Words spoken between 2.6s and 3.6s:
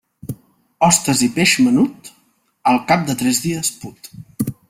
al cap de tres